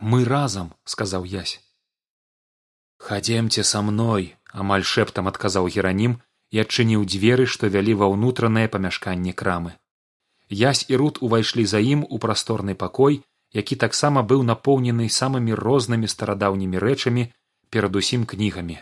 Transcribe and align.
мы 0.00 0.24
разам 0.24 0.72
сказаў 0.84 1.24
язь 1.24 1.60
хадземце 2.98 3.62
са 3.68 3.82
мной 3.82 4.32
амаль 4.62 4.86
шэптам 4.90 5.28
адказаў 5.30 5.68
геранім 5.74 6.16
і 6.54 6.62
адчыніў 6.62 7.04
дзверы 7.12 7.46
што 7.54 7.68
вялі 7.74 7.94
ва 8.00 8.08
ўнутранае 8.14 8.66
памяшканне 8.74 9.32
крамы. 9.40 9.72
Язь 10.48 10.84
і 10.88 10.96
рут 11.00 11.18
увайшлі 11.26 11.64
за 11.66 11.80
ім 11.94 12.06
у 12.08 12.18
прасторны 12.24 12.74
пакой 12.74 13.22
які 13.54 13.76
таксама 13.82 14.22
быў 14.30 14.42
напоўнены 14.46 15.08
самымі 15.16 15.54
рознымі 15.58 16.10
старадаўнімі 16.14 16.80
рэчамі 16.84 17.24
перадусім 17.70 18.26
кнігамі. 18.30 18.78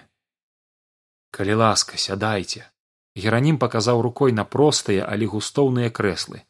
Калі 1.30 1.54
ласка 1.64 2.00
сядайце 2.04 2.64
геранім 3.24 3.58
паказаў 3.64 4.00
рукой 4.06 4.32
на 4.38 4.44
простыя 4.44 5.08
але 5.08 5.28
густоўныя 5.34 5.92
крэслы 6.00 6.44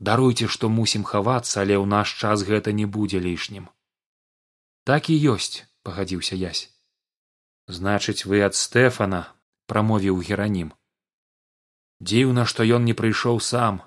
даруйце 0.00 0.48
што 0.48 0.68
мусім 0.68 1.04
хавацца 1.04 1.60
але 1.62 1.78
ў 1.78 1.86
наш 1.86 2.14
час 2.20 2.42
гэта 2.42 2.72
не 2.72 2.86
будзе 2.86 3.20
лішнім. 3.20 3.68
Так 4.84 5.10
і 5.10 5.18
ёсць 5.34 5.64
пагадзіўся 5.82 6.36
язь 6.36 6.74
значыць 7.66 8.26
вы 8.28 8.44
ад 8.44 8.54
стэфана 8.54 9.24
прамовіў 9.66 10.20
геранім. 10.20 10.72
Дзіўна 12.00 12.44
што 12.44 12.64
ён 12.64 12.84
не 12.84 12.92
прыйшоў 12.92 13.40
сам. 13.40 13.80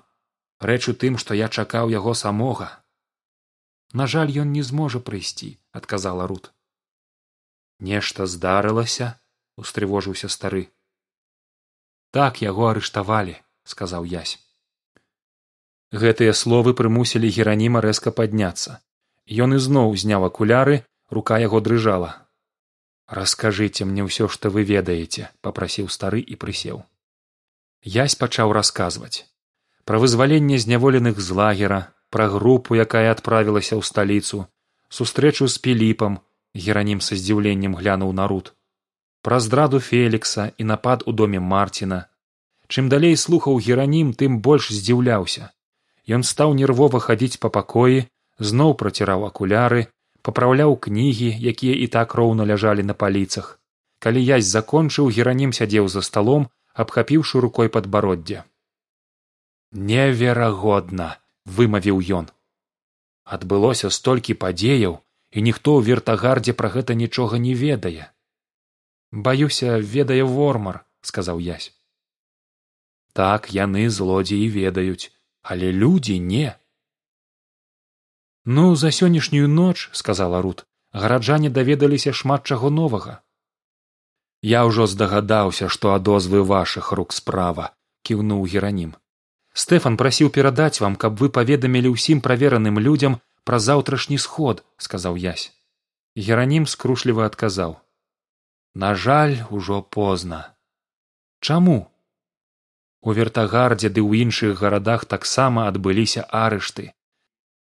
Рэч 0.58 0.90
у 0.90 0.94
тым 0.94 1.18
што 1.22 1.34
я 1.38 1.48
чакаў 1.48 1.90
яго 1.90 2.14
самога. 2.18 2.82
На 3.94 4.06
жаль 4.06 4.34
ён 4.42 4.50
не 4.52 4.62
зможа 4.62 4.98
прыйсці 4.98 5.54
адказала 5.70 6.26
рут. 6.26 6.50
Нешта 7.78 8.26
здарылася 8.26 9.14
устрывожыўся 9.56 10.28
стары. 10.28 10.66
Так 12.10 12.42
яго 12.42 12.66
арыштавалі 12.74 13.38
сказаў 13.62 14.04
язь 14.04 14.42
гэтыя 15.92 16.32
словы 16.36 16.74
прымусілі 16.74 17.28
гераніма 17.32 17.80
рэзка 17.80 18.12
падняцца. 18.12 18.80
Ён 19.28 19.56
ізноў 19.56 19.96
зняў 19.96 20.24
акуляры 20.28 20.84
рука 21.10 21.38
яго 21.38 21.60
дрыжала. 21.60 22.28
Раскажыце 23.08 23.88
мне 23.88 24.04
ўсё 24.04 24.28
што 24.28 24.52
вы 24.52 24.64
ведаеце 24.68 25.32
папрасіў 25.40 25.88
стары 25.88 26.20
і 26.20 26.36
прысеў. 26.36 26.84
Язь 27.80 28.16
пачаў 28.20 28.52
расказваць. 28.52 29.24
Пра 29.88 29.96
вызваленне 29.96 30.58
зняволеных 30.60 31.16
з 31.20 31.32
лагера 31.32 31.80
пра 32.10 32.28
групу 32.28 32.76
якая 32.76 33.08
адправілася 33.12 33.80
ў 33.80 33.82
сталіцу 33.84 34.44
сустрэчу 34.92 35.48
з 35.48 35.56
піліпам 35.64 36.20
геранім 36.52 37.00
са 37.00 37.16
здзіўленнем 37.16 37.76
глянуў 37.80 38.12
на 38.12 38.28
рут. 38.28 38.52
Пра 39.24 39.40
здраду 39.40 39.80
фелікса 39.80 40.52
і 40.58 40.64
напад 40.64 41.02
у 41.06 41.12
доме 41.12 41.40
марціна 41.40 42.04
чым 42.68 42.88
далей 42.92 43.16
слухаў 43.16 43.56
геранім 43.64 44.12
тым 44.12 44.40
больш 44.44 44.68
здзіўляўся 44.68 45.48
ён 46.16 46.24
стаў 46.30 46.54
нервова 46.58 47.00
хадзіць 47.06 47.40
па 47.44 47.50
пакоі 47.56 48.04
зноў 48.50 48.74
праціраў 48.82 49.26
акуляры 49.28 49.86
папраўляў 50.28 50.76
кнігі 50.86 51.30
якія 51.52 51.74
і 51.84 51.88
так 51.96 52.14
роўна 52.20 52.46
ляжалі 52.50 52.84
на 52.90 52.94
паліцах. 52.94 53.58
Калі 54.04 54.22
язь 54.22 54.46
закончыў 54.46 55.10
геранім 55.14 55.52
сядзеў 55.58 55.88
за 55.94 56.02
сталом 56.08 56.48
абхапіўшы 56.84 57.42
рукой 57.44 57.68
падбароддзе. 57.76 58.44
Неверагодна 59.72 61.08
вымавіў 61.44 61.98
ён. 62.20 62.30
Адбылося 63.24 63.90
столькі 63.90 64.38
падзеяў 64.44 64.98
і 65.30 65.42
ніхто 65.42 65.76
ў 65.78 65.84
вертагардзе 65.88 66.54
пра 66.60 66.70
гэта 66.74 66.96
нічога 67.00 67.40
не 67.46 67.54
ведае 67.62 68.08
баюся 69.28 69.76
ведае 69.94 70.22
вормар 70.24 70.80
сказаў 71.10 71.42
язь 71.44 71.68
так 73.20 73.48
яны 73.52 73.88
злодзеі 73.98 74.48
ведаюць 74.56 75.12
але 75.48 75.72
людзі 75.72 76.20
не. 76.20 76.52
Ну 78.44 78.76
за 78.76 78.92
сённяшнюю 78.92 79.48
ноч 79.48 79.88
сказала 79.92 80.42
рут 80.44 80.66
гараджане 80.92 81.50
даведаліся 81.50 82.12
шмат 82.12 82.44
чаго 82.44 82.70
новага. 82.70 83.20
Я 84.42 84.64
ўжо 84.68 84.86
здагадаўся 84.86 85.68
што 85.72 85.96
адозвы 85.96 86.44
вашых 86.44 86.92
рук 86.92 87.16
справа 87.16 87.72
кіўнуў 88.04 88.44
геранім. 88.44 88.92
Стэфан 89.52 89.96
прасіў 89.96 90.30
перадаць 90.36 90.80
вам 90.84 90.96
каб 90.96 91.16
вы 91.22 91.32
паведамілі 91.40 91.96
ўсім 91.96 92.20
правераным 92.20 92.78
людзям 92.78 93.20
пра 93.48 93.58
заўтрашні 93.68 94.20
сход 94.24 94.64
сказаў 94.76 95.16
язь 95.16 95.48
геранім 96.28 96.66
скрушліва 96.66 97.24
адказаў. 97.30 97.78
На 98.74 98.94
жаль 98.94 99.36
ужо 99.50 99.80
позна. 99.82 100.40
Чаму 101.40 101.78
у 103.02 103.14
вертагардзе 103.18 103.88
ды 103.88 104.00
ў 104.02 104.28
іншых 104.28 104.60
гарадах 104.60 105.04
таксама 105.04 105.66
адбыліся 105.70 106.26
арышты. 106.42 106.92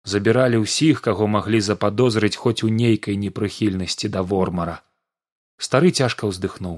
Забіралі 0.03 0.61
ўсіх 0.65 1.01
каго 1.07 1.27
маглі 1.27 1.59
западозрыць 1.61 2.35
хоць 2.35 2.63
у 2.67 2.69
нейкай 2.69 3.17
непрыхільнасці 3.23 4.07
да 4.13 4.21
вормара. 4.21 4.77
Стары 5.57 5.91
цяжка 5.91 6.29
ўздыхнуў. 6.29 6.77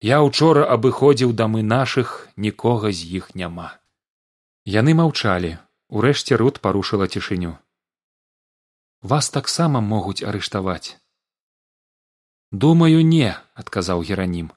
Я 0.00 0.22
учора 0.22 0.64
абыходзіў 0.78 1.34
дамы 1.34 1.66
нашых 1.66 2.28
нікога 2.36 2.94
з 2.94 3.04
іх 3.20 3.34
няма 3.34 3.74
яны 4.68 4.92
маўчалі. 4.92 5.56
Урэшце 5.88 6.36
рут 6.36 6.60
парушыла 6.60 7.08
цішыню. 7.08 7.56
Вас 9.00 9.30
таксама 9.32 9.80
могуць 9.80 10.20
арыштаваць 10.20 11.00
думаю 12.50 13.00
не 13.04 13.32
адказаў 13.62 14.04
геранім 14.08 14.52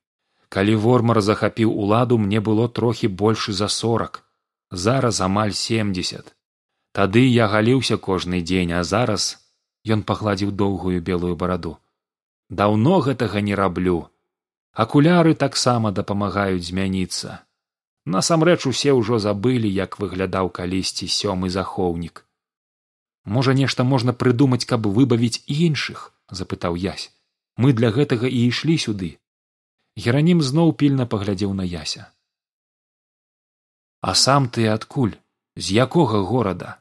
калі 0.55 0.75
вормар 0.83 1.21
захапіў 1.23 1.71
уладу 1.83 2.17
мне 2.21 2.39
было 2.47 2.67
трохі 2.79 3.07
больш 3.21 3.49
за 3.59 3.67
сорак. 3.67 4.23
Зараз 4.71 5.21
амаль 5.27 5.53
семдзесят. 5.59 6.35
Тады 6.91 7.23
я 7.25 7.47
галіўся 7.47 7.97
кожны 7.97 8.41
дзень 8.41 8.73
а 8.79 8.83
зараз 8.83 9.27
ён 9.95 10.03
пагладзіў 10.03 10.51
доўгую 10.63 10.99
белую 11.11 11.35
бараду. 11.35 11.77
Даўно 12.49 12.99
гэтага 13.05 13.41
не 13.41 13.55
раблю. 13.55 14.09
Акуляры 14.73 15.35
таксама 15.35 15.91
дапамагаюць 15.91 16.67
змяніцца. 16.67 17.39
Насамрэч 18.05 18.65
усе 18.67 18.91
ўжо 18.97 19.19
забылі 19.23 19.71
як 19.71 19.99
выглядаў 20.03 20.51
калісьці 20.59 21.07
сёмы 21.07 21.49
захоўнік. 21.49 22.25
Можа 23.23 23.53
нешта 23.53 23.83
можна 23.83 24.11
прыдумаць 24.11 24.65
каб 24.65 24.87
выбавіць 24.99 25.43
іншых 25.47 26.11
запытаў 26.31 26.75
язь 26.75 27.11
мы 27.57 27.73
для 27.73 27.91
гэтага 27.91 28.27
і 28.27 28.39
ішлі 28.49 28.77
сюды 28.77 29.20
геранім 29.97 30.41
зноў 30.41 30.73
пільна 30.73 31.05
паглядзеў 31.05 31.53
на 31.53 31.63
яся. 31.63 32.07
А 34.01 34.15
сам 34.15 34.49
ты 34.49 34.67
адкуль? 34.67 35.17
З 35.55 35.83
якога 35.83 36.21
горада? 36.23 36.77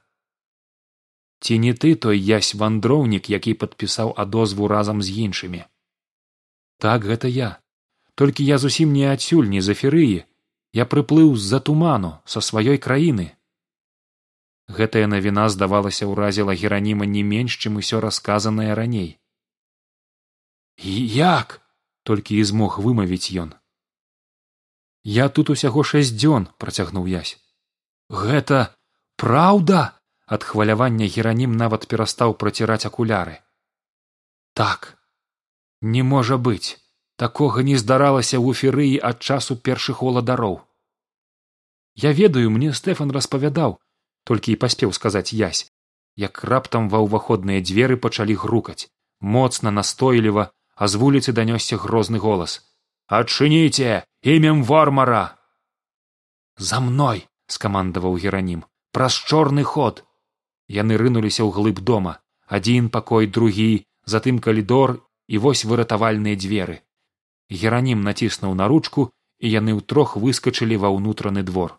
Ці 1.40 1.58
не 1.58 1.72
ты 1.74 1.94
той 1.96 2.20
язь 2.20 2.54
вандроўнік 2.54 3.30
які 3.30 3.54
падпісаў 3.54 4.14
адозву 4.16 4.68
разам 4.68 5.02
з 5.02 5.10
іншымі? 5.26 5.64
Так 6.78 7.04
гэта 7.04 7.28
я. 7.28 7.58
Толькі 8.14 8.44
я 8.44 8.58
зусім 8.58 8.92
не 8.92 9.10
адсюль 9.10 9.48
не 9.48 9.60
за 9.60 9.74
ферыі 9.74 10.24
я 10.72 10.86
прыплыў 10.86 11.36
з 11.36 11.50
за 11.50 11.60
туману 11.60 12.14
са 12.24 12.40
сваёй 12.40 12.78
краіны 12.78 13.34
гэтая 14.78 15.06
навіна 15.10 15.48
здавалася 15.50 16.06
ўразіла 16.06 16.54
гераніма 16.54 17.06
не 17.14 17.22
менш 17.26 17.58
чым 17.58 17.82
усё 17.82 18.00
расказанае 18.04 18.74
раней. 18.78 19.18
І 20.78 20.94
як 21.14 21.60
толькі 22.04 22.36
і 22.36 22.44
змог 22.50 22.78
вымавіць 22.84 23.32
ён. 23.42 23.54
Я 25.04 25.28
тут 25.28 25.50
усяго 25.50 25.84
шэсць 25.90 26.14
дзён 26.16 26.48
працягнуў 26.62 27.06
язь 27.08 27.36
гэта 28.10 28.76
праўда 29.16 29.80
ад 30.26 30.44
хвалявання 30.44 31.06
геранім 31.06 31.56
нават 31.56 31.86
перастаў 31.90 32.34
праціраць 32.34 32.86
акуляры. 32.86 33.38
Так 34.54 34.96
не 35.80 36.02
можа 36.02 36.36
быць. 36.36 36.76
Такога 37.16 37.62
не 37.62 37.76
здаралася 37.76 38.36
ў 38.40 38.56
эферыі 38.56 38.96
ад 39.12 39.20
часу 39.20 39.56
першых 39.56 40.02
уладароў 40.02 40.60
я 42.02 42.12
ведаю 42.12 42.50
мне 42.50 42.72
стэфан 42.72 43.10
распавядаў 43.10 43.76
толькі 44.24 44.52
і 44.52 44.60
паспеў 44.62 44.92
сказаць 44.96 45.32
язь 45.32 45.66
як 46.16 46.44
раптам 46.44 46.88
ва 46.92 47.02
ўваходныя 47.06 47.60
дзверы 47.60 47.96
пачалі 47.96 48.36
грукаць 48.44 48.88
моцна 49.20 49.70
настойліва 49.70 50.50
а 50.80 50.88
з 50.88 50.96
вуліцы 50.96 51.36
данёсся 51.36 51.76
грозны 51.76 52.18
голас. 52.18 52.64
Адчыніце 53.06 54.02
імем 54.24 54.64
вармара! 54.64 55.36
За 56.56 56.80
мной 56.80 57.28
скамандаваў 57.52 58.16
геранім. 58.16 58.64
Праз 58.96 59.18
чорны 59.28 59.62
ход! 59.62 60.04
Яны 60.72 60.96
рынуліся 60.96 61.44
ў 61.44 61.52
глыб 61.52 61.84
дома. 61.84 62.16
Адзін 62.48 62.88
пакой 62.88 63.28
другі 63.28 63.84
затым 64.08 64.40
калідор 64.40 64.96
і 65.28 65.42
вось 65.44 65.66
выратавальныя 65.68 66.40
дзверы. 66.40 66.80
Геранім 67.52 68.00
націснуў 68.00 68.56
на 68.56 68.70
ручку 68.72 69.10
і 69.38 69.52
яны 69.52 69.76
ўтрох 69.76 70.16
выскачылі 70.16 70.80
ва 70.80 70.88
ўнутраны 70.96 71.44
двор. 71.44 71.76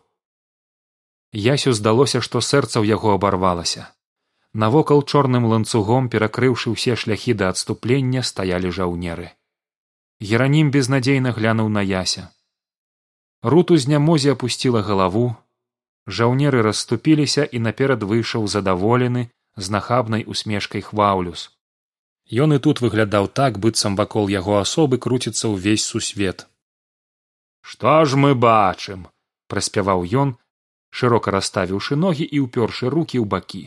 Ясю 1.32 1.74
здалося 1.74 2.22
што 2.22 2.38
сэрца 2.38 2.78
ў 2.78 2.94
яго 2.94 3.18
абарвалася 3.18 3.90
навокал 4.54 5.02
чорным 5.02 5.46
ланцугом 5.48 6.08
перакрыўшы 6.12 6.72
ўсе 6.72 6.96
шляхі 6.96 7.34
да 7.34 7.48
адступлення 7.54 8.22
стаялі 8.22 8.70
жаўнеры. 8.70 9.32
Геранім 10.20 10.70
безнадзейна 10.70 11.32
глянуў 11.32 11.68
на 11.68 11.82
яся. 11.82 12.28
Руту 13.42 13.76
знямозе 13.76 14.32
апусціла 14.36 14.82
галаву. 14.82 15.34
Жаўнеры 16.06 16.62
расступіліся 16.62 17.44
і 17.44 17.58
наперад 17.58 18.02
выйшаў 18.02 18.46
задаволены 18.46 19.30
з 19.56 19.70
нахабнай 19.70 20.24
усмешкай 20.26 20.82
хваўлюс 20.82 21.50
Ён 22.32 22.54
і 22.54 22.58
тут 22.64 22.80
выглядаў 22.80 23.28
так 23.28 23.58
быццам 23.58 23.96
вакол 23.96 24.28
яго 24.32 24.56
асобы 24.60 24.98
круціцца 24.98 25.48
ўвесь 25.52 25.84
сусвет. 25.84 26.46
Што 27.60 28.04
ж 28.04 28.16
мы 28.16 28.34
бачым? 28.34 29.08
Праспяваў 29.48 30.06
ён 30.22 30.38
шырока 30.90 31.34
расставіўшы 31.34 31.96
ногі 31.96 32.24
і 32.24 32.46
ўпёршы 32.46 32.88
рукі 32.94 33.18
ў 33.20 33.26
бакі 33.26 33.62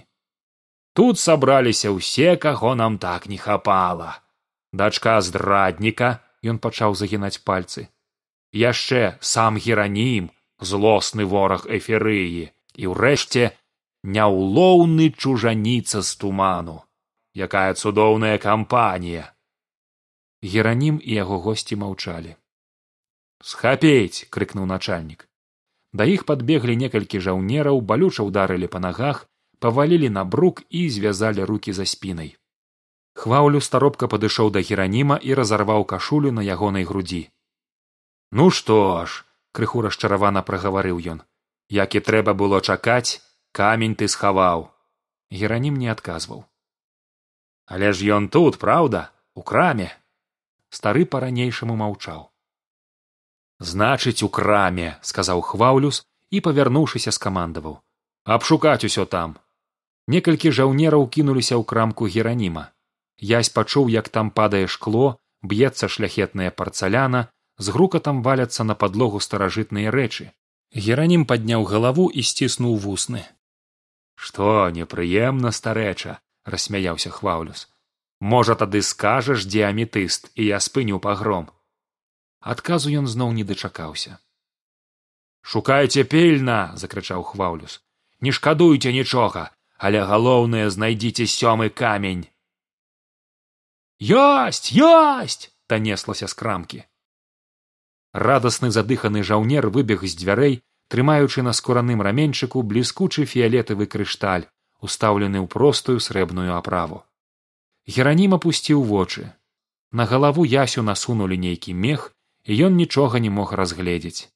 тут 0.95 1.19
сабраліся 1.19 1.91
ўсе 1.91 2.35
каго 2.39 2.71
нам 2.79 2.95
так 2.97 3.27
не 3.27 3.37
хапала. 3.37 4.23
Дачка 4.71 5.19
здрадніка 5.19 6.23
ён 6.51 6.57
пачаў 6.63 6.95
загінаць 6.95 7.43
пальцы. 7.43 7.91
Яшчэ 8.55 9.19
сам 9.19 9.59
геранім 9.59 10.31
злосны 10.63 11.27
вораг 11.27 11.67
эферыі 11.67 12.47
і 12.79 12.83
ўрэшце 12.95 13.51
няўлоўны 14.15 15.11
чужаніца 15.11 16.01
з 16.01 16.15
туману. 16.23 16.79
Якая 17.35 17.75
цудоўная 17.75 18.39
кампанія. 18.39 19.35
Геранім 20.39 21.03
і 21.03 21.11
яго 21.19 21.39
госці 21.43 21.75
маўчалі. 21.75 22.39
Схапець 23.43 24.31
крыкнуў 24.31 24.65
начальнік. 24.71 25.27
Да 25.91 26.07
іх 26.07 26.23
падбеглі 26.29 26.75
некалькі 26.79 27.19
жаўнераў 27.19 27.81
балюча 27.81 28.23
ўдарылі 28.23 28.71
па 28.71 28.79
нагах 28.79 29.27
павалілі 29.59 30.09
на 30.09 30.23
брук 30.23 30.63
і 30.69 30.89
звязалі 30.89 31.43
руки 31.43 31.73
за 31.73 31.85
спінай 31.85 32.35
хваўлю 33.15 33.61
старобка 33.67 34.09
падышоў 34.11 34.51
да 34.55 34.63
гераніма 34.69 35.17
і 35.29 35.37
разарваў 35.39 35.85
кашулю 35.91 36.31
на 36.37 36.43
ягонай 36.55 36.87
грудзі 36.89 37.21
ну 38.31 38.49
што 38.59 39.05
ж 39.05 39.23
крыху 39.59 39.85
расчаравана 39.87 40.43
прагаварыў 40.49 40.99
ён 41.15 41.23
як 41.79 41.95
і 41.95 42.03
трэба 42.09 42.35
было 42.41 42.61
чакаць 42.61 43.21
камень 43.51 43.95
ты 43.95 44.11
схаваў 44.15 44.67
геранім 45.31 45.79
не 45.83 45.91
адказваў 45.95 46.43
але 47.65 47.93
ж 47.93 48.11
ён 48.17 48.29
тут 48.29 48.59
праўда 48.61 49.09
у 49.33 49.41
краме? 49.41 49.89
Стары 50.75 51.05
па 51.11 51.19
ранейшаму 51.23 51.75
маўчаў 51.79 52.27
значыць 53.59 54.21
у 54.27 54.29
краме 54.29 54.99
сказаў 55.01 55.41
хваўлюс 55.49 56.03
і 56.35 56.41
павярнуўшыся 56.47 57.15
скамандаваў 57.15 57.79
абшукаць 58.37 58.83
усё 58.83 59.05
там 59.15 59.39
некалькі 60.07 60.51
жаўнераў 60.51 61.07
кінуліся 61.09 61.55
ў 61.55 61.63
крамку 61.71 62.07
гераніма. 62.07 62.71
Язь 63.17 63.49
пачуў 63.49 63.89
як 63.89 64.09
там 64.09 64.31
падае 64.31 64.67
шкло 64.67 65.17
б'ецца 65.41 65.87
шляхетная 65.87 66.51
парцаляна 66.51 67.27
з 67.57 67.71
грукатам 67.75 68.21
валяцца 68.23 68.63
на 68.63 68.75
падлогу 68.75 69.19
старажытныя 69.19 69.93
рэчы. 69.95 70.31
Геранім 70.75 71.23
падняў 71.25 71.63
галаву 71.63 72.09
і 72.09 72.21
сціснуў 72.21 72.75
вусны. 72.75 73.23
Што 74.15 74.69
непрыемна 74.75 75.51
старэча 75.51 76.19
рассмяяўся 76.45 77.09
хваўлюс 77.09 77.67
можа 78.19 78.55
тады 78.55 78.81
скажаш 78.81 79.45
дзе 79.45 79.65
аметыст 79.67 80.31
і 80.35 80.45
я 80.47 80.59
спыню 80.59 80.99
пагром 80.99 81.49
адказу 82.39 82.93
ён 82.93 83.07
зноў 83.09 83.33
не 83.33 83.43
дачакаўся. 83.43 84.19
Шукайце 85.41 86.05
пільна 86.05 86.73
закрычаў 86.75 87.25
хваўлюс 87.31 87.81
не 88.21 88.31
шкадуйце 88.31 88.93
нічога 88.93 89.49
але 89.77 90.01
галоўнае 90.03 90.69
знайдзіце 90.69 91.27
сёмы 91.27 91.69
камень. 91.69 92.27
Ёсць 93.99 94.71
ёсць! 94.71 95.51
Танеслася 95.67 96.27
з 96.27 96.33
крамкі. 96.37 96.79
Радасны 98.13 98.69
задыханы 98.69 99.23
жаўнер 99.23 99.67
выбег 99.73 100.05
з 100.05 100.13
дзвярэй 100.15 100.61
трымаючы 100.93 101.41
на 101.41 101.53
скураным 101.57 102.05
раменьчыку 102.05 102.61
бліскучы 102.61 103.25
фіялетавы 103.25 103.87
крышталь 103.89 104.45
устаўлены 104.85 105.41
ў 105.41 105.47
простую 105.49 105.97
срэбную 105.99 106.53
аправу. 106.53 107.01
Геранім 107.89 108.37
апусціў 108.37 108.85
вочы. 108.85 109.33
На 109.91 110.05
галаву 110.05 110.45
ясю 110.45 110.85
насунулі 110.85 111.37
нейкі 111.37 111.73
мех 111.73 112.13
і 112.45 112.69
ён 112.69 112.77
нічога 112.77 113.19
не 113.19 113.33
мог 113.33 113.57
разгледзець. 113.57 114.29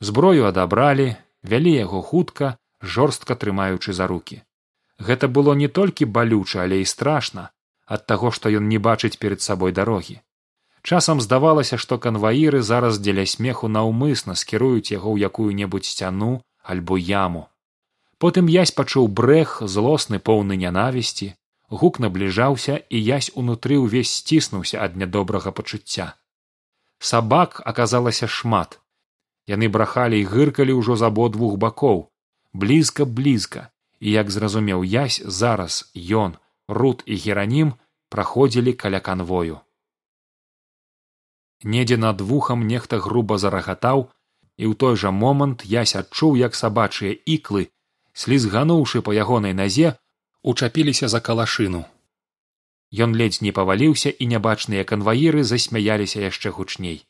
Зброю 0.00 0.48
адабралі 0.48 1.16
вялі 1.42 1.72
яго 1.76 2.00
хутка 2.00 2.56
жорстка 2.80 3.36
трымаючы 3.36 3.92
за 3.92 4.08
руки 4.08 4.40
гэта 5.00 5.28
было 5.28 5.54
не 5.54 5.68
толькі 5.68 6.10
балюча 6.16 6.62
але 6.64 6.80
і 6.80 6.90
страшна 6.92 7.48
ад 7.96 8.06
таго 8.06 8.30
што 8.36 8.52
ён 8.60 8.68
не 8.72 8.78
бачыць 8.78 9.16
перед 9.22 9.42
сабой 9.42 9.72
дарогі. 9.72 10.20
Часам 10.82 11.20
здавалася 11.20 11.76
што 11.76 11.98
канваіры 12.04 12.62
зараз 12.62 13.00
дзеля 13.00 13.24
смеху 13.32 13.68
наўмысна 13.68 14.36
скіруюць 14.42 14.92
яго 14.92 15.10
ў 15.12 15.26
якую 15.28 15.50
небудзь 15.56 15.90
сцяну 15.92 16.30
альбо 16.62 16.96
яму. 16.96 17.48
Потым 18.22 18.52
язь 18.52 18.72
пачуў 18.78 19.08
брэх 19.08 19.58
злосны 19.74 20.20
поўны 20.30 20.56
нянавісці 20.62 21.34
гук 21.82 21.98
набліжаўся 22.04 22.76
і 22.90 23.00
язь 23.00 23.32
унутры 23.34 23.80
ўвесь 23.80 24.12
сціснуўся 24.20 24.80
ад 24.86 24.96
нядобрага 24.96 25.52
пачуцця. 25.52 26.14
Сабак 26.98 27.60
аказалася 27.64 28.28
шмат. 28.28 28.80
Яны 29.48 29.68
брахалі 29.72 30.20
і 30.20 30.28
гыркалі 30.30 30.76
ўжо 30.78 30.96
з 31.00 31.06
абодвух 31.08 31.56
бакоў. 31.56 32.10
Блізка 32.52 33.04
блізка 33.04 33.70
і 34.00 34.10
як 34.10 34.30
зразумеў 34.30 34.84
язь 34.84 35.20
зараз 35.24 35.92
ён 35.96 36.36
руд 36.68 37.02
і 37.06 37.16
геранім 37.16 37.74
праходзілі 38.08 38.72
каля 38.72 39.00
канвою. 39.00 39.60
Недзе 41.62 41.96
над 41.96 42.20
вухам 42.20 42.66
нехта 42.66 42.98
груба 42.98 43.36
зарагатаў 43.38 44.08
і 44.56 44.64
ў 44.70 44.74
той 44.74 44.96
жа 44.96 45.12
момант 45.12 45.64
язь 45.64 45.94
адчуў 46.00 46.40
як 46.40 46.56
сабачыя 46.56 47.12
іклы 47.36 47.68
слізгануўшы 48.12 49.04
па 49.04 49.12
ягонай 49.14 49.54
назе 49.54 49.96
учапіліся 50.42 51.08
за 51.08 51.20
калашыну. 51.20 51.84
Ён 52.90 53.14
ледзь 53.14 53.42
не 53.44 53.52
паваліўся 53.52 54.10
і 54.10 54.26
нябачныя 54.32 54.84
канваіры 54.84 55.44
засмяяліся 55.44 56.24
яшчэ 56.24 56.50
гучней. 56.56 57.04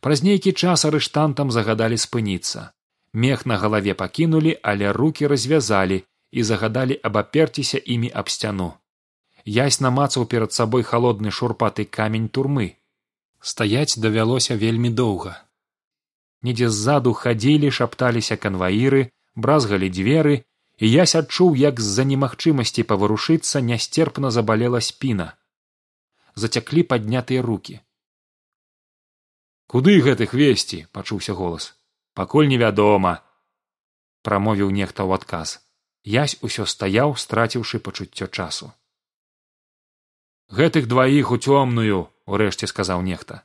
Праз 0.00 0.22
нейкі 0.22 0.52
час 0.52 0.84
арыштантам 0.84 1.50
загадалі 1.50 1.98
спыніцца. 1.98 2.70
Мех 3.12 3.44
на 3.44 3.56
галаве 3.58 3.94
пакінулі 3.94 4.54
але 4.62 4.92
руки 4.92 5.26
развязалі 5.26 6.04
і 6.30 6.42
загадалі 6.42 7.00
абаперціся 7.02 7.78
імі 7.78 8.10
аб 8.14 8.30
сцяну 8.30 8.72
язь 9.44 9.80
намацаў 9.80 10.26
перад 10.26 10.52
сабой 10.52 10.82
халодны 10.82 11.30
шурпаты 11.30 11.84
камень 11.84 12.28
турмы. 12.28 12.76
Стаяць 13.40 13.96
давялося 13.96 14.54
вельмі 14.54 14.90
доўга 14.90 15.36
недзе 16.42 16.68
ззаду 16.68 17.12
хадзілі 17.12 17.70
шапталіся 17.70 18.36
канваіры 18.36 19.02
бразгалі 19.34 19.88
дзверы 19.88 20.36
і 20.78 20.90
ясь 20.90 21.14
адчуў 21.20 21.56
як 21.60 21.80
з 21.80 21.92
за 21.96 22.04
немагчымасці 22.08 22.84
паварушыцца 22.90 23.60
нясцерпна 23.60 24.30
забалела 24.30 24.80
спіна. 24.80 25.36
Зацяклі 26.34 26.82
паднятыя 26.82 27.42
руки 27.42 27.80
куды 29.70 30.00
гэтых 30.02 30.34
весці 30.34 30.86
пачуўся 30.90 31.32
голас. 31.32 31.74
Пакуль 32.14 32.48
невядома 32.50 33.22
прамовіў 34.26 34.70
нехта 34.74 35.06
ў 35.06 35.14
адказ 35.20 35.58
язь 36.04 36.38
усё 36.40 36.64
стаяў 36.66 37.16
страціўшы 37.16 37.78
пачуццё 37.78 38.26
часу. 38.26 38.72
Гэтых 40.50 40.88
дваіх 40.88 41.30
у 41.30 41.36
цёмную 41.36 42.08
урэшце 42.26 42.66
сказаў 42.66 43.02
нехта. 43.02 43.44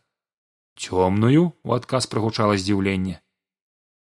Цёмную 0.80 1.54
у 1.64 1.74
адказ 1.74 2.08
прагучала 2.08 2.58
здзіўленне. 2.58 3.22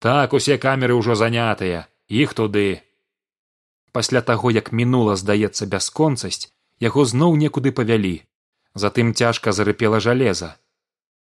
Так 0.00 0.32
усе 0.32 0.58
камеры 0.58 0.96
ўжо 0.96 1.14
занятыя 1.14 1.86
іх 2.08 2.34
туды! 2.34 2.82
Пасля 3.92 4.22
таго 4.22 4.50
як 4.50 4.72
мінула 4.72 5.16
здаецца 5.16 5.66
бясконцасць 5.66 6.48
яго 6.80 7.04
зноў 7.04 7.36
некуды 7.36 7.72
павялі. 7.72 8.24
Затым 8.74 9.14
цяжка 9.14 9.52
зарыпела 9.52 10.00
жалеза. 10.00 10.56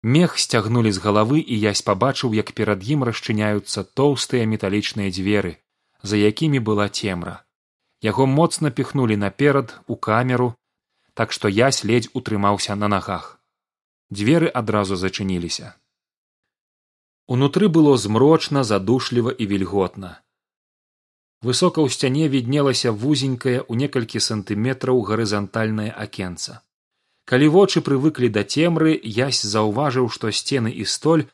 Мех 0.04 0.38
сцягнулі 0.38 0.92
з 0.92 1.00
галавы 1.00 1.40
і 1.40 1.56
язь 1.56 1.82
пабачыў 1.82 2.34
як 2.34 2.52
перад 2.54 2.84
ім 2.84 3.04
расчыняюцца 3.08 3.84
тоўстыя 3.84 4.46
металічныя 4.46 5.10
дзверы 5.10 5.58
за 6.04 6.18
якімі 6.18 6.60
была 6.60 6.90
цемра. 6.90 7.44
Яго 8.02 8.28
моцна 8.28 8.72
піхнулі 8.72 9.18
наперад 9.18 9.80
у 9.88 9.96
камеру 9.96 10.54
так 11.18 11.34
што 11.34 11.50
язь 11.50 11.84
ледзь 11.84 12.14
утрымаўся 12.14 12.76
на 12.76 12.88
нагах. 12.94 13.42
Дзверы 14.14 14.50
адразу 14.60 14.96
зачыніліся. 14.96 15.74
Унутры 17.28 17.70
было 17.78 17.98
змрочна 17.98 18.64
задушліва 18.64 19.34
і 19.34 19.48
вільготна. 19.52 20.12
Высока 21.42 21.82
ў 21.82 21.90
сцяне 21.96 22.30
віднелася 22.36 22.94
вузенькае 22.94 23.58
ў 23.66 23.74
некалькі 23.82 24.22
сантыметраў 24.28 25.02
гарызантальнае 25.10 25.90
акенца. 26.06 26.62
Калі 27.26 27.50
вочы 27.58 27.82
прывыклі 27.88 28.30
да 28.38 28.46
цемры 28.46 28.94
язь 29.18 29.42
заўважыў 29.42 30.14
што 30.14 30.32
сцены 30.32 30.72
і 30.72 30.86
столь 30.86 31.26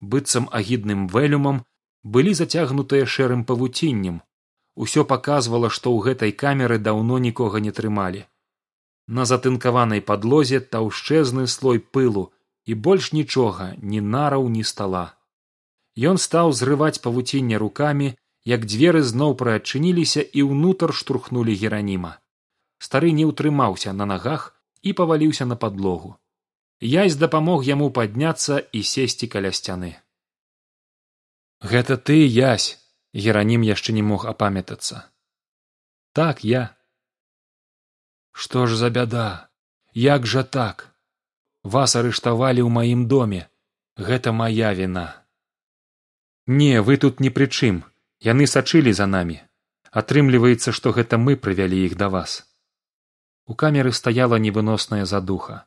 быццам 0.00 0.48
агідным 0.60 1.06
вэлюмам 1.12 1.62
былі 2.04 2.34
зацягнутыя 2.34 3.06
шэрым 3.06 3.44
павуціннем. 3.44 4.22
Усё 4.76 5.04
паказвала 5.04 5.70
што 5.70 5.90
ў 5.90 5.98
гэтай 6.06 6.32
камеры 6.32 6.78
даўно 6.78 7.18
нікога 7.18 7.58
не 7.60 7.72
трымалі. 7.72 8.24
На 9.08 9.24
затынкаванай 9.24 10.00
падлозе 10.00 10.60
таўшчэзны 10.60 11.46
слой 11.48 11.80
пылу 11.80 12.30
і 12.64 12.74
больш 12.74 13.12
нічога 13.12 13.74
ні 13.82 14.00
нараў 14.00 14.48
ні 14.48 14.62
стала. 14.62 15.18
Ён 15.98 16.18
стаў 16.22 16.52
зрываць 16.52 17.02
павуцінне 17.02 17.58
рукамі 17.58 18.14
як 18.44 18.64
дзверы 18.70 19.02
зноў 19.02 19.34
прыадчыніліся 19.34 20.22
і 20.22 20.46
ўнутр 20.46 20.94
штурхнулі 20.94 21.54
гераніма. 21.58 22.18
Стары 22.78 23.10
не 23.10 23.26
ўтрымаўся 23.26 23.92
на 23.92 24.06
нагах 24.06 24.54
і 24.82 24.92
паваліўся 24.92 25.44
на 25.44 25.56
падлогу. 25.56 26.14
Язь 26.80 27.16
дапамог 27.16 27.66
яму 27.66 27.90
падняцца 27.90 28.62
і 28.70 28.86
сесці 28.86 29.26
каля 29.26 29.50
сцяны 29.50 29.98
гэта 31.60 31.96
ты 31.96 32.26
язь 32.26 32.78
геранім 33.12 33.62
яшчэ 33.62 33.92
не 33.92 34.02
мог 34.02 34.26
апамятацца. 34.26 35.10
Так 36.12 36.44
я. 36.44 36.76
Што 38.32 38.66
ж 38.66 38.76
за 38.76 38.90
бяда? 38.90 39.50
Як 39.92 40.26
жа 40.26 40.42
так? 40.42 40.94
Вас 41.62 41.96
арыштавалі 41.96 42.62
ў 42.62 42.70
маім 42.70 43.08
доме. 43.08 43.48
Гэта 43.96 44.32
мая 44.32 44.72
віна. 44.74 45.26
Не 46.46 46.80
вы 46.80 46.96
тут 46.96 47.20
ні 47.20 47.30
пры 47.34 47.50
чым. 47.50 47.82
Яны 48.22 48.46
сачылі 48.46 48.92
за 48.92 49.06
намі. 49.06 49.42
Атрымліваецца 49.90 50.72
што 50.72 50.92
гэта 50.92 51.18
мы 51.18 51.36
прывялі 51.36 51.82
іх 51.86 51.96
да 51.96 52.08
вас. 52.08 52.46
У 53.46 53.54
камеры 53.54 53.92
стаяла 53.92 54.38
невыносная 54.38 55.04
задуха. 55.04 55.66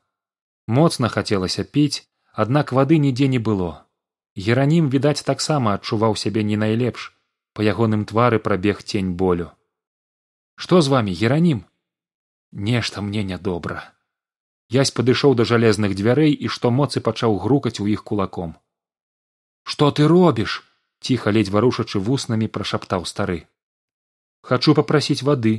Моцна 0.68 1.10
хацелася 1.10 1.64
піць 1.64 2.08
аднак 2.32 2.72
вады 2.72 2.98
нідзе 2.98 3.28
не 3.28 3.40
было 3.40 3.91
геранім 4.36 4.90
відаць 4.90 5.24
таксама 5.24 5.74
адчуваў 5.80 6.16
сябе 6.16 6.44
не 6.44 6.58
найлепш. 6.58 7.12
Па 7.54 7.64
ягоным 7.68 8.06
твары 8.06 8.40
прабег 8.40 8.84
цень 8.84 9.16
болю. 9.20 9.52
Што 10.56 10.82
з 10.82 10.88
вами 10.88 11.12
геранім? 11.12 11.66
Нешта 12.52 13.02
мне 13.02 13.24
нядобра 13.24 13.92
язь 14.72 14.92
падышоў 14.98 15.36
да 15.36 15.44
жалезных 15.44 15.94
дзвярэй 16.00 16.32
і 16.32 16.48
што 16.56 16.72
моцы 16.72 17.04
пачаў 17.08 17.36
грукаць 17.44 17.80
у 17.84 17.88
іх 17.94 18.04
кулаком. 18.08 18.56
Што 19.64 19.92
ты 19.92 20.08
робіш 20.08 20.64
ціха 21.04 21.34
ледзь 21.36 21.52
варушачы 21.52 22.00
вуснамі 22.00 22.48
прашаптаў 22.48 23.06
стары. 23.12 23.44
Хачу 24.48 24.74
папрасіць 24.80 25.24
вады 25.28 25.54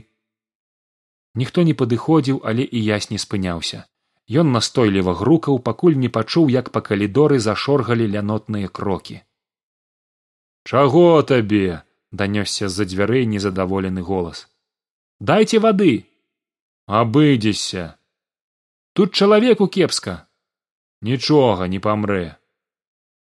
ніхто 1.35 1.62
не 1.69 1.75
падыходзіў 1.83 2.41
але 2.45 2.64
і 2.64 2.81
язь 2.88 3.11
не 3.12 3.19
спыняўся 3.21 3.85
ён 4.41 4.53
настойліва 4.57 5.15
грукаў 5.19 5.59
пакуль 5.69 5.99
не 6.03 6.09
пачуў 6.09 6.49
як 6.55 6.71
па 6.75 6.81
калідоры 6.89 7.39
зашоргалі 7.39 8.07
лянотныя 8.15 8.69
крокі. 8.69 9.23
Чаго 10.65 11.23
табе 11.23 11.83
данёсся 12.12 12.69
з 12.69 12.75
за 12.77 12.85
дзвярэй 12.85 13.27
незадаволены 13.27 14.03
голас. 14.03 14.49
Дайце 15.21 15.59
вады! 15.59 16.07
Абыдзешся 16.87 17.97
тут 18.93 19.15
чалавеку 19.15 19.67
кепска! 19.67 20.29
Нічога 21.01 21.67
не 21.67 21.81
памрэ! 21.81 22.37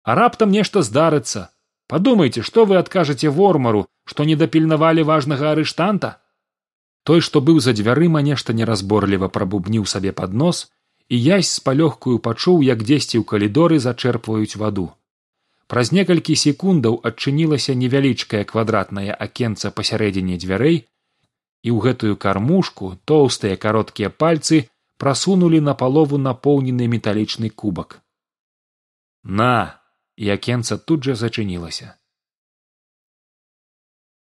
А 0.04 0.16
раптам 0.16 0.52
нешта 0.52 0.82
здарыцца! 0.82 1.50
Падумайце 1.90 2.42
што 2.46 2.66
вы 2.70 2.78
адкажаце 2.78 3.30
вормару 3.30 3.88
што 4.06 4.26
не 4.26 4.36
дапільнавалі 4.36 5.04
важнага 5.04 5.52
арыштанта? 5.52 6.22
Той 7.04 7.22
што 7.26 7.42
быў 7.42 7.60
за 7.60 7.74
дзвярыма 7.74 8.22
нешта 8.22 8.54
неразборліва 8.54 9.30
прабубніў 9.30 9.86
сабе 9.86 10.14
пад 10.14 10.34
нос 10.34 10.70
і 11.10 11.18
язь 11.18 11.50
з 11.50 11.60
палёгкую 11.66 12.22
пачуў 12.26 12.62
як 12.66 12.86
дзесьці 12.86 13.18
ў 13.18 13.26
калідоры 13.26 13.82
зачэрпваюць 13.82 14.60
ваду. 14.62 14.88
Праз 15.70 15.92
некалькі 15.94 16.36
секундаў 16.42 17.02
адчынілася 17.10 17.74
невялічкае 17.82 18.44
квадратнае 18.52 19.14
акенца 19.26 19.74
пасярэдзіне 19.80 20.38
дзвярэй 20.44 20.78
і 20.78 21.70
ў 21.74 21.78
гэтую 21.86 22.16
кармушку 22.26 22.94
тоўстыя 23.10 23.58
кароткія 23.66 24.10
пальцы 24.10 24.62
прасунулі 25.02 25.62
на 25.66 25.74
палову 25.82 26.22
напоўнены 26.22 26.88
металічны 26.94 27.50
кубак. 27.50 28.02
На! 29.24 29.82
І 30.20 30.30
акенца 30.36 30.78
тут 30.78 31.06
жа 31.08 31.16
зачынілася. 31.16 31.96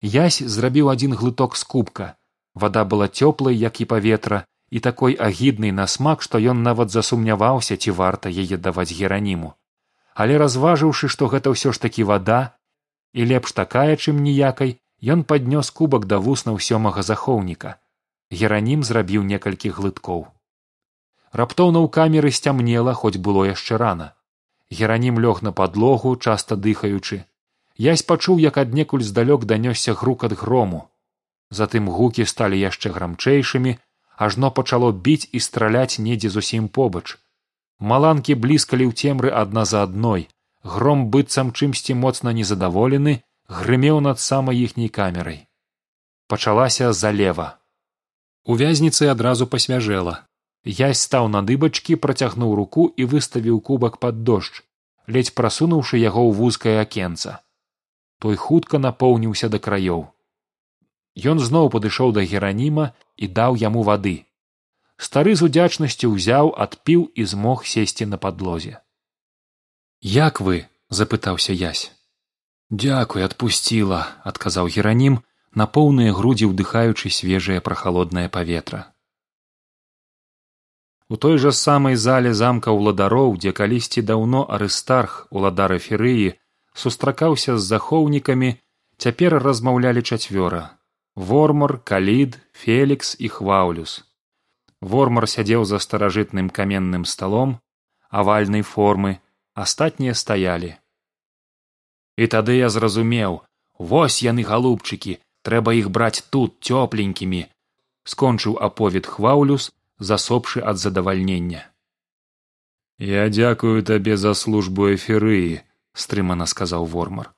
Язь 0.01 0.37
зрабіў 0.55 0.91
адзін 0.93 1.15
глыток 1.17 1.57
з 1.57 1.63
кубка. 1.63 2.13
Вада 2.53 2.85
была 2.85 3.07
цёплай 3.09 3.57
як 3.57 3.81
і 3.81 3.85
паветра 3.85 4.45
і 4.69 4.79
такой 4.79 5.15
агіднай 5.15 5.71
на 5.71 5.87
смак 5.87 6.21
што 6.21 6.39
ён 6.39 6.61
нават 6.63 6.91
засумняваўся 6.91 7.77
ці 7.77 7.91
варта 7.91 8.29
яе 8.29 8.57
даваць 8.57 8.91
гераніму. 8.91 9.53
Але 10.13 10.37
разважыўшы 10.41 11.07
што 11.13 11.27
гэта 11.33 11.53
ўсё 11.55 11.71
ж 11.71 11.81
такі 11.81 12.03
вада 12.03 12.41
і 13.13 13.25
лепш 13.31 13.51
такая 13.51 13.95
чым 13.95 14.19
ніякай 14.27 14.77
ён 15.15 15.23
паднёс 15.23 15.69
кубак 15.71 16.07
да 16.11 16.17
вуснаў 16.17 16.59
сёмага 16.59 17.03
захоўніка. 17.03 17.77
Геранім 18.31 18.83
зрабіў 18.83 19.23
некалькі 19.23 19.69
глыткоў. 19.77 20.27
Раптоўна 21.31 21.79
ў 21.79 21.87
камеры 21.97 22.31
сцямнела 22.31 22.93
хоць 22.93 23.17
было 23.17 23.45
яшчэ 23.47 23.77
рана. 23.77 24.13
Геранім 24.71 25.19
лёг 25.23 25.41
на 25.47 25.51
падлогу 25.51 26.15
часта 26.17 26.57
дыхаючы. 26.59 27.23
Язь 27.77 28.03
пачуў 28.03 28.39
як 28.43 28.57
аднекуль 28.57 29.05
здалёк 29.05 29.45
данёсся 29.45 29.93
грукат 29.93 30.33
грому. 30.33 30.89
Затым 31.49 31.87
гукі 31.87 32.25
сталі 32.25 32.59
яшчэ 32.59 32.91
грамчэйшымі 32.91 33.77
ажно 34.17 34.51
пачало 34.51 34.91
біць 34.91 35.29
і 35.31 35.39
страляць 35.39 35.99
недзе 35.99 36.29
зусім 36.33 36.67
побач. 36.67 37.17
Маланкі 37.79 38.35
бліскалі 38.35 38.89
ў 38.89 38.93
цемры 38.97 39.29
адна 39.29 39.63
за 39.65 39.83
адной. 39.85 40.27
Гром 40.65 41.07
быццам 41.13 41.53
чымсьці 41.53 41.93
моцна 41.93 42.33
незадаволены 42.33 43.21
грымеў 43.47 44.01
над 44.01 44.19
самай 44.19 44.57
іхняй 44.65 44.89
камерай. 44.89 45.45
Пачалася 46.27 46.91
залева. 46.91 47.61
У 48.43 48.57
вязніцы 48.57 49.07
адразу 49.13 49.47
пасвяжэла. 49.47 50.25
Язь 50.65 51.05
стаў 51.07 51.29
на 51.29 51.45
дыбачкі 51.45 51.95
працягнуў 51.95 52.57
руку 52.57 52.89
і 52.97 53.05
выставіў 53.05 53.61
кубак 53.61 54.01
пад 54.03 54.23
дождж 54.23 54.65
ледзь 55.07 55.31
прасунуўшы 55.31 56.01
яго 56.01 56.25
ў 56.27 56.35
вузкае 56.35 56.75
акенца. 56.81 57.39
Той 58.19 58.35
хутка 58.35 58.81
напоўніўся 58.81 59.47
да 59.47 59.61
краёў 59.61 60.09
ён 61.17 61.39
зноў 61.39 61.69
падышоў 61.73 62.13
да 62.13 62.21
гераніма 62.21 62.93
і 63.17 63.27
даў 63.27 63.57
яму 63.57 63.83
вады. 63.83 64.25
Стары 64.97 65.35
з 65.35 65.49
удзячнасцю 65.49 66.13
ўзяў 66.13 66.53
адпіў 66.53 67.09
і 67.15 67.25
змог 67.25 67.65
сесці 67.65 68.05
на 68.05 68.17
падлозе. 68.17 68.81
Як 70.01 70.41
вы 70.41 70.65
запытаўся 70.89 71.53
язь 71.53 71.91
дзякуй 72.69 73.23
адпусціла 73.23 74.01
адказаў 74.27 74.67
геранім 74.67 75.23
на 75.55 75.65
поўныя 75.65 76.11
грудзі 76.13 76.51
ўдыхаючы 76.51 77.09
свежае 77.09 77.59
прахалоднае 77.63 78.27
паветра. 78.29 78.91
У 81.07 81.15
той 81.15 81.37
жа 81.39 81.55
самай 81.55 81.95
зале 81.95 82.33
замка 82.35 82.75
ўладароў 82.75 83.39
дзе 83.39 83.55
калісьці 83.55 84.03
даўно 84.03 84.43
арыстарх 84.43 85.27
уладар 85.31 85.79
эферыі 85.79 86.35
сустракаўся 86.75 87.55
з 87.55 87.63
захоўнікамі 87.63 88.59
цяпер 88.99 89.39
размаўлялі 89.39 90.03
чацвёра 90.03 90.75
вормар 91.17 91.73
калід 91.83 92.37
фелікс 92.53 93.15
і 93.19 93.29
хваўлюс 93.35 94.05
вормар 94.81 95.25
сядзеў 95.33 95.65
за 95.65 95.81
старажытным 95.81 96.53
каменным 96.53 97.09
сталом 97.13 97.57
авальнай 98.21 98.61
формы 98.61 99.17
астатнія 99.65 100.13
стаялі 100.13 100.71
і 102.17 102.27
тады 102.33 102.57
я 102.61 102.69
зразумеў 102.69 103.41
вось 103.91 104.21
яны 104.29 104.45
галубчыкі 104.45 105.17
трэба 105.47 105.73
іх 105.79 105.89
браць 105.97 106.21
тут 106.35 106.59
цёпленькімі 106.61 107.41
скончыў 108.13 108.57
аповед 108.67 109.09
хваўлюс 109.13 109.71
засопшы 109.99 110.61
ад 110.61 110.77
задавальнення. 110.77 111.65
Я 112.99 113.29
дзякую 113.29 113.83
табе 113.83 114.17
за 114.17 114.33
службу 114.33 114.89
эферыі 114.93 115.61
стрымана 115.93 116.45
сказаў 116.45 116.85
вормар. 116.85 117.33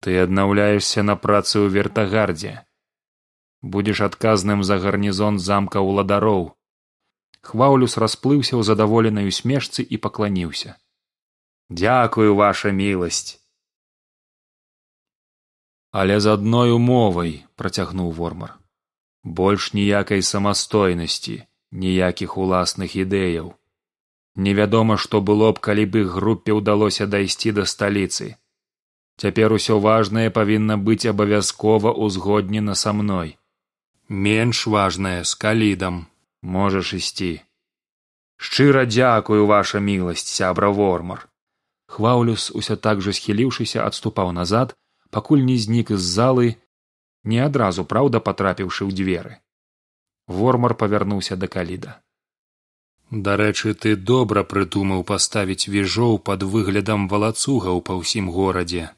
Ты 0.00 0.18
аднаўляешся 0.18 1.02
на 1.02 1.16
працы 1.16 1.58
ў 1.62 1.70
вертагардзе 1.74 2.54
будзеш 3.64 4.00
адказным 4.04 4.62
за 4.68 4.76
гарнізон 4.78 5.38
замка 5.40 5.80
ўладароў. 5.80 6.52
Хваўлюс 7.48 7.96
расплыўся 8.02 8.54
ў 8.60 8.62
задаволенай 8.68 9.28
усмешцы 9.32 9.80
і 9.82 9.96
пакланіўся. 10.04 10.76
Дзякую 11.72 12.36
ваша 12.36 12.72
міласць. 12.76 13.40
Але 15.92 16.20
з 16.20 16.36
адной 16.36 16.76
умовай 16.76 17.32
працягнуў 17.56 18.12
вормар. 18.12 18.56
Больш 19.24 19.72
ніякай 19.72 20.20
самастойнасці 20.20 21.36
ніякіх 21.84 22.36
уласных 22.36 22.96
ідэяў. 23.00 23.54
Невядома 24.36 24.96
што 25.04 25.20
было 25.20 25.52
б 25.56 25.62
калі 25.68 25.84
б 25.86 26.02
іх 26.04 26.10
групе 26.18 26.52
ўдалося 26.58 27.06
дайсці 27.06 27.54
да 27.60 27.64
сталіцы. 27.72 28.34
Цяпер 29.16 29.56
усё 29.56 29.78
важнае 29.78 30.28
павінна 30.40 30.76
быць 30.76 31.06
абавязкова 31.06 31.94
ўзгоднена 31.94 32.74
са 32.74 32.92
мной 32.92 33.38
менш 34.08 34.66
важнае 34.66 35.24
з 35.24 35.34
калідам. 35.34 36.06
Можаш 36.42 36.94
ісці. 36.94 37.40
Шчыра 38.36 38.84
дзякую 38.84 39.46
ваша 39.46 39.80
міласць 39.80 40.28
сябра 40.28 40.68
вормар. 40.68 41.28
Хваўлюс 41.88 42.50
усё 42.50 42.76
так 42.76 43.00
жа 43.00 43.14
схіліўшыся 43.16 43.86
адступаў 43.86 44.32
назад 44.36 44.74
пакуль 45.10 45.44
не 45.48 45.56
знік 45.56 45.94
з 45.94 46.04
залы 46.16 46.48
не 47.24 47.38
адразу 47.40 47.84
праўда 47.84 48.20
патрапіўшы 48.20 48.84
ў 48.84 48.90
дзверы. 48.92 49.38
Вормар 50.26 50.74
павярнуўся 50.74 51.36
да 51.36 51.48
каліда. 51.48 52.00
Дарэчы 53.10 53.74
ты 53.74 53.94
добра 53.96 54.42
прыдумаў 54.42 55.04
паставіць 55.08 55.68
віжоў 55.68 56.18
пад 56.28 56.42
выглядам 56.42 57.08
валацугаў 57.08 57.80
па 57.88 57.96
ўсім 58.00 58.28
горадзе. 58.36 58.90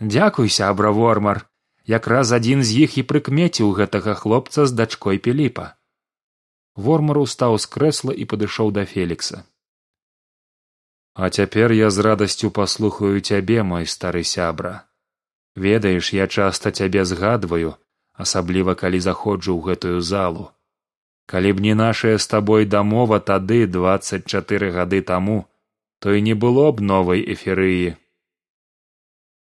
Дзякуй 0.00 0.48
сябра 0.48 0.92
вормар 0.96 1.44
якраз 1.90 2.32
адзін 2.36 2.62
з 2.62 2.86
іх 2.86 2.96
і 3.00 3.06
прыкмеціў 3.10 3.70
гэтага 3.78 4.14
хлопца 4.22 4.66
з 4.70 4.76
дачкой 4.80 5.18
піліпа. 5.18 5.66
Вормар 6.76 7.18
устаў 7.18 7.58
з 7.58 7.66
крэсла 7.74 8.14
і 8.14 8.26
падышоў 8.30 8.70
да 8.76 8.84
фелікса. 8.90 9.42
А 11.14 11.28
цяпер 11.28 11.72
я 11.74 11.90
з 11.90 12.06
радасцю 12.06 12.50
паслухаю 12.58 13.20
цябе 13.20 13.62
мой 13.70 13.86
стары 13.86 14.22
сябра. 14.24 14.86
Ведаеш 15.56 16.12
я 16.14 16.26
часта 16.26 16.70
цябе 16.70 17.04
згадваю 17.04 17.74
асабліва 18.14 18.74
калі 18.82 19.00
заходжу 19.00 19.56
ў 19.56 19.60
гэтую 19.70 20.00
залу. 20.00 20.50
Калі 21.26 21.50
б 21.58 21.64
не 21.66 21.74
нашая 21.74 22.18
з 22.18 22.26
табой 22.30 22.66
дамова 22.66 23.18
тады 23.32 23.66
двадцать 23.66 24.30
чатыры 24.30 24.70
гады 24.76 25.02
таму 25.02 25.46
то 26.00 26.14
і 26.16 26.22
не 26.22 26.34
было 26.34 26.70
б 26.72 26.80
новай 26.80 27.20
эферыі. 27.34 27.96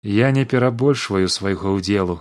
Я 0.02 0.32
не 0.32 0.44
перабольшваю 0.50 1.30
свайго 1.30 1.78
ўдзелу 1.78 2.18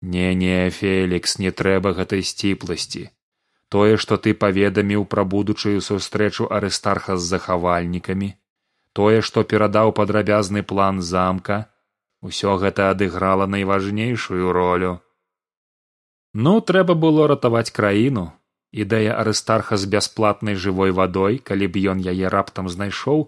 не 0.00 0.34
не 0.34 0.58
фелікс 0.70 1.38
не 1.38 1.50
трэба 1.50 1.94
гэтай 2.00 2.22
сціпласці. 2.22 3.08
Тое 3.68 3.96
што 4.02 4.16
ты 4.16 4.34
паведаміў 4.34 5.04
пра 5.04 5.24
будучую 5.24 5.80
сустрэчу 5.84 6.48
арыстарха 6.58 7.16
з 7.16 7.32
захавальнікамі 7.36 8.34
тое 8.98 9.18
што 9.26 9.44
перадаў 9.50 9.92
падрабязны 9.98 10.62
план 10.70 10.96
замка 11.08 11.58
усё 12.28 12.54
гэта 12.62 12.88
адыграла 12.94 13.46
найважнейшую 13.54 14.54
ролю 14.56 14.90
ну 16.46 16.54
трэба 16.70 16.96
было 17.04 17.28
ратаваць 17.32 17.70
краіну 17.76 18.24
ідэя 18.84 19.14
арыстарха 19.22 19.78
з 19.82 19.90
бясплатнай 19.92 20.58
жывой 20.64 20.94
вадой 20.98 21.38
калі 21.50 21.70
б 21.74 21.84
ён 21.94 22.02
яе 22.14 22.32
раптам 22.34 22.72
знайшоў 22.74 23.22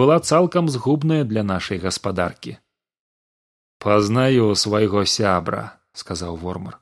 была 0.00 0.20
цалкам 0.20 0.68
згубная 0.76 1.22
для 1.32 1.46
нашай 1.54 1.82
гаспадаркі 1.86 2.58
пазнаю 3.86 4.52
свайго 4.66 5.06
сябра 5.16 5.64
сказаў 6.02 6.36
вормар. 6.42 6.76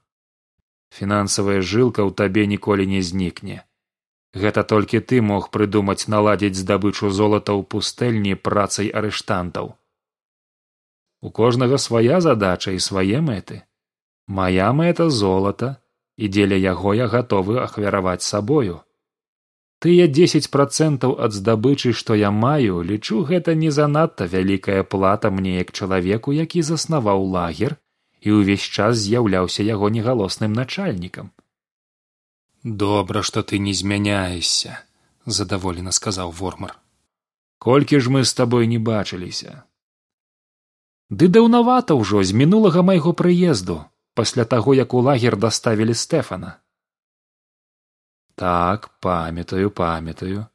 Фінансавая 0.95 1.61
жылка 1.61 2.03
ў 2.03 2.11
табе 2.19 2.47
ніколі 2.51 2.87
не 2.91 3.03
знікне. 3.03 3.63
Гэта 4.35 4.63
толькі 4.67 4.99
ты 5.01 5.23
мог 5.23 5.51
прыдумаць 5.55 6.11
наладзіць 6.15 6.59
здабычу 6.59 7.11
золата 7.11 7.55
ў 7.55 7.63
пустэльні 7.75 8.35
працай 8.49 8.91
арыштантаў. 9.01 9.75
У 11.23 11.31
кожнага 11.31 11.79
свая 11.79 12.21
задача 12.21 12.75
і 12.75 12.83
свае 12.87 13.21
мэты. 13.29 13.63
Моя 14.27 14.73
мэта 14.73 15.07
золата 15.11 15.77
і 16.17 16.29
дзеля 16.29 16.59
яго 16.65 16.95
я 16.99 17.07
гатовы 17.15 17.63
ахвяраваць 17.63 18.27
сабою. 18.27 18.83
Тыя 19.85 20.07
дзесяць 20.09 20.51
процентаў 20.51 21.15
ад 21.27 21.35
здабычы 21.37 21.93
што 21.93 22.15
я 22.19 22.31
маю 22.31 22.83
лічу 22.91 23.23
гэта 23.31 23.55
не 23.63 23.71
занадта 23.79 24.27
вялікая 24.35 24.83
плата 24.83 25.31
мне 25.31 25.57
як 25.57 25.73
чалавеку 25.73 26.33
які 26.33 26.63
заснаваў 26.63 27.27
лагер 27.35 27.77
і 28.25 28.41
ўвесь 28.41 28.65
час 28.77 29.05
з'яўляўся 29.05 29.67
яго 29.67 29.91
негалосным 29.97 30.57
начальнікам. 30.57 31.31
Добра 32.65 33.23
што 33.29 33.45
ты 33.45 33.61
не 33.61 33.77
змяняешся 33.77 34.81
задаволена 35.27 35.93
сказаў 35.93 36.33
вормар. 36.41 36.75
Колькі 37.59 38.01
ж 38.01 38.13
мы 38.17 38.25
з 38.25 38.33
табой 38.41 38.67
не 38.67 38.81
бачыліся? 38.91 39.65
Ды 41.13 41.29
даўнавата 41.29 41.97
ўжо 42.01 42.25
з 42.25 42.33
мінулага 42.33 42.83
майго 42.83 43.13
прыезду 43.13 43.85
пасля 44.15 44.45
таго 44.45 44.75
як 44.75 44.95
у 44.95 45.05
лагер 45.05 45.37
даставілі 45.37 45.95
стэфана 45.95 46.59
так 48.35 48.91
памятаю 49.01 49.71
памятаю. 49.71 50.47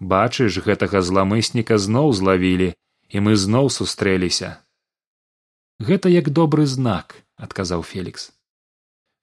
Бачыш 0.00 0.58
гэтага 0.64 1.02
зламысніка 1.04 1.78
зноў 1.78 2.12
злавілі 2.16 2.72
і 3.08 3.20
мы 3.20 3.36
зноў 3.36 3.70
сустрэліся 3.70 4.56
гэта 5.80 6.12
як 6.12 6.28
добры 6.28 6.66
знак 6.68 7.16
адказаў 7.40 7.82
фелікс. 7.90 8.30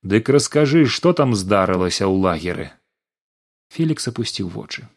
Дык 0.01 0.29
раскажы 0.33 0.85
што 0.89 1.13
там 1.13 1.35
здарылася 1.37 2.09
ў 2.09 2.15
лагеры? 2.25 2.67
Фелікс 3.69 4.09
апусціў 4.09 4.49
вочы. 4.49 4.89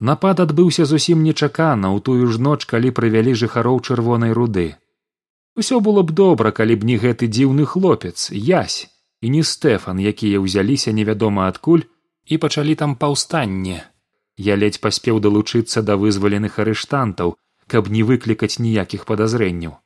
Напад 0.00 0.40
адбыўся 0.40 0.86
зусім 0.88 1.24
нечакана 1.26 1.92
ў 1.92 2.00
тую 2.00 2.28
ж 2.32 2.40
ноч 2.40 2.64
калі 2.70 2.92
прывялі 2.98 3.34
жыхароў 3.40 3.80
чырвонай 3.84 4.32
руды. 4.38 4.68
Усё 5.58 5.80
было 5.84 6.04
б 6.06 6.16
добра 6.20 6.52
калі 6.58 6.78
б 6.80 6.88
не 6.90 6.96
гэты 7.02 7.28
дзіўны 7.28 7.66
хлопец 7.66 8.30
язь 8.32 8.88
і 9.20 9.32
не 9.34 9.42
стэфан 9.42 10.00
якія 10.12 10.40
ўзяліся 10.40 10.94
невядома 10.96 11.48
адкуль 11.52 11.84
і 12.24 12.38
пачалі 12.38 12.78
там 12.84 12.94
паўстанне. 12.96 13.82
Я 14.38 14.56
ледзь 14.56 14.80
паспеў 14.80 15.20
далучыцца 15.20 15.82
да 15.82 15.98
вызваленых 16.00 16.56
арыштантаў 16.64 17.36
каб 17.66 17.92
не 17.92 18.06
выклікаць 18.06 18.56
ніякіх 18.62 19.04
падазрэнняў 19.04 19.76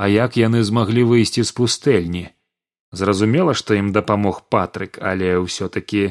а 0.00 0.08
як 0.08 0.36
яны 0.40 0.64
змаглі 0.64 1.02
выйсці 1.12 1.42
з 1.44 1.52
пустэльні? 1.56 2.22
Зразумела 3.00 3.52
што 3.60 3.76
ім 3.76 3.88
дапамог 3.96 4.38
патрык 4.54 4.96
але 5.08 5.32
ўсё 5.44 5.68
такі 5.74 6.04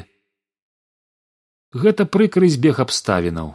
гэта 1.74 2.06
прыкры 2.06 2.50
збег 2.54 2.78
абставінаў. 2.84 3.48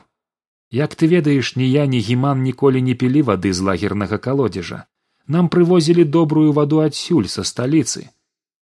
Як 0.75 0.95
ты 0.99 1.07
ведаеш 1.07 1.55
ні 1.55 1.67
я 1.67 1.85
ні 1.93 2.01
гіман 2.07 2.43
ніколі 2.47 2.81
не 2.87 2.95
пілі 3.03 3.21
вады 3.29 3.53
з 3.53 3.63
лагернага 3.69 4.19
калодзежа. 4.25 4.81
Нам 5.27 5.47
прывозілі 5.47 6.03
добрую 6.17 6.51
ваду 6.59 6.83
адсюль 6.83 7.31
са 7.31 7.47
сталіцы. 7.47 8.11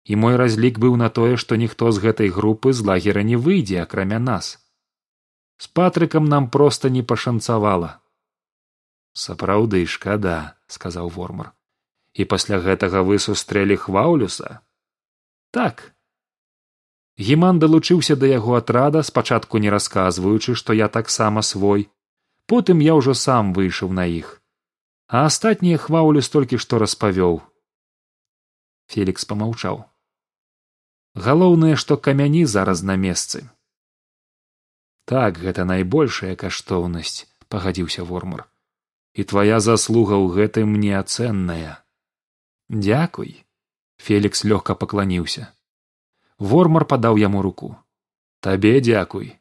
І 0.08 0.16
мой 0.16 0.40
разлік 0.40 0.80
быў 0.80 0.96
на 0.96 1.12
тое 1.20 1.36
што 1.36 1.60
ніхто 1.60 1.92
з 1.92 2.00
гэтай 2.08 2.32
групы 2.32 2.72
з 2.72 2.88
лагера 2.92 3.28
не 3.28 3.36
выйдзе 3.36 3.84
акрамя 3.84 4.24
нас. 4.24 4.56
З 5.60 5.68
патрыкам 5.68 6.32
нам 6.32 6.50
проста 6.50 6.88
не 6.88 7.04
пашанцавала. 7.04 8.00
Сапраўды 9.12 9.86
шкада 9.86 10.56
сказаў 10.72 11.12
вормар 11.12 11.57
і 12.18 12.26
пасля 12.26 12.58
гэтага 12.66 13.04
вы 13.10 13.20
сустрэлі 13.24 13.78
хваўлюса 13.84 14.58
так. 15.58 15.84
Гіман 17.18 17.60
далучыўся 17.60 18.16
да 18.22 18.28
яго 18.30 18.58
атрада 18.62 19.02
спачатку 19.10 19.62
не 19.64 19.70
расказваючы 19.74 20.54
што 20.62 20.74
я 20.78 20.88
таксама 20.88 21.42
свой. 21.42 21.90
Потым 22.46 22.84
я 22.86 22.94
ўжо 23.00 23.14
сам 23.18 23.54
выйшаў 23.58 23.92
на 24.00 24.06
іх. 24.06 24.42
А 25.08 25.26
астатнія 25.26 25.82
хваўлюс 25.82 26.30
толькі 26.30 26.62
што 26.62 26.80
распавёў. 26.84 27.42
Фелікс 28.94 29.26
помаўчаў 29.26 29.86
галоўнае 31.18 31.76
што 31.82 31.98
камяні 31.98 32.46
зараз 32.46 32.84
на 32.84 32.96
месцы. 32.96 33.50
Так 35.10 35.40
гэта 35.42 35.66
найбольшая 35.66 36.36
каштоўнасць 36.36 37.26
пагадзіўся 37.50 38.04
вормар 38.04 38.46
і 39.18 39.24
твая 39.24 39.58
заслуга 39.68 40.14
ў 40.22 40.38
гэтым 40.38 40.78
неацэнная 40.78 41.82
дзякуй 42.70 43.46
фелікс 43.98 44.44
лёгка 44.44 44.76
пакланіўся 44.76 45.48
вормар 46.38 46.86
падаў 46.86 47.18
яму 47.18 47.42
руку. 47.42 47.76
Табе 48.40 48.82
дзякуй 48.82 49.40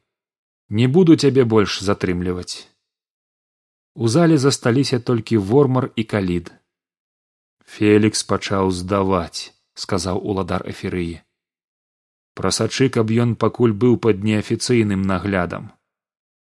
не 0.69 0.87
буду 0.87 1.15
цябе 1.15 1.43
больш 1.43 1.81
затрымліваць 1.83 2.67
у 3.95 4.07
зале 4.07 4.37
засталіся 4.37 4.99
толькі 4.99 5.37
вормар 5.37 5.91
і 5.95 6.03
калід 6.03 6.51
фелікс 7.75 8.23
пачаў 8.23 8.71
здаваць 8.71 9.53
сказаў 9.73 10.23
уладар 10.23 10.63
эферыі 10.73 11.19
прасачы 12.37 12.89
каб 12.93 13.11
ён 13.11 13.35
пакуль 13.35 13.73
быў 13.73 13.97
пад 13.97 14.23
неафіцыйным 14.23 15.01
наглядам. 15.01 15.71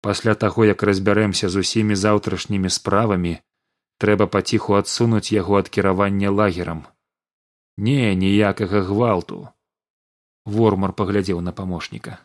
Пасля 0.02 0.34
таго 0.36 0.66
як 0.66 0.84
разбярэмся 0.84 1.50
з 1.50 1.62
усімі 1.64 1.96
заўтрашнімі 1.96 2.70
справамі 2.70 3.38
трэба 4.04 4.28
паціху 4.28 4.76
адсунуць 4.80 5.32
яго 5.32 5.60
ад 5.62 5.70
кіравання 5.70 6.32
лагерам. 6.32 6.86
Не 7.78 8.16
ніякага 8.16 8.82
гвалту. 8.90 9.48
Вормар 10.46 10.94
паглядзеў 10.94 11.42
на 11.42 11.52
памочніка. 11.52 12.20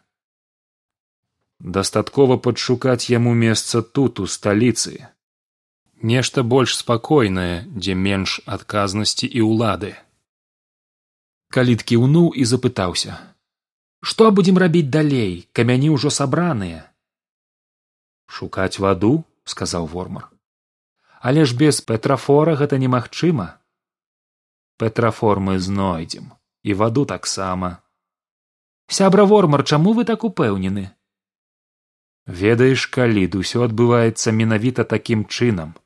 Дастаткова 1.60 2.36
падшукаць 2.36 3.10
яму 3.10 3.34
месца 3.34 3.82
тут 3.82 4.20
у 4.20 4.26
сталіцы. 4.26 5.08
Нешта 6.02 6.42
больш 6.42 6.76
спакойнае 6.76 7.64
дзе 7.72 7.94
менш 7.94 8.40
адказнасці 8.46 9.26
і 9.26 9.48
ўлады. 9.48 9.92
Калід 11.50 11.82
кіўнуў 11.82 12.32
і 12.36 12.44
запытаўся 12.44 13.18
што 14.00 14.30
будзем 14.32 14.58
рабіць 14.58 14.88
далей? 14.88 15.48
Камяні 15.52 15.92
ўжо 15.96 16.10
сабраныя 16.10 16.88
шукаць 18.30 18.78
ваду 18.78 19.24
сказаў 19.44 19.86
вормар 19.90 20.28
але 21.20 21.44
ж 21.44 21.56
без 21.56 21.80
петрафора 21.84 22.56
гэта 22.56 22.80
немагчыма. 22.80 23.60
Петрафор 24.80 25.40
мы 25.40 25.58
знойдзем 25.60 26.32
і 26.64 26.74
ваду 26.74 27.04
таксама. 27.04 27.84
Сябра 28.88 29.24
вормар 29.24 29.64
чаму 29.64 29.92
вы 29.92 30.04
так 30.04 30.24
упэўнены? 30.24 30.88
Ведаеш 32.24 32.86
калід 32.86 33.36
усё 33.36 33.68
адбываецца 33.68 34.32
менавіта 34.32 34.84
такім 34.84 35.28
чынам. 35.28 35.76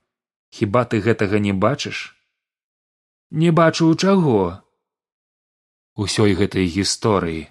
Хіба 0.54 0.86
ты 0.86 1.02
гэтага 1.02 1.42
не 1.42 1.52
бачыш? 1.52 2.14
Не 3.30 3.50
бачу 3.50 3.90
чаго. 3.94 4.62
Усёй 5.98 6.38
гэтай 6.38 6.70
гісторыі. 6.70 7.50